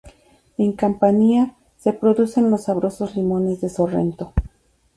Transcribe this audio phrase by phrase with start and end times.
[0.57, 4.33] En Campania se producen los sabrosos limones de Sorrento.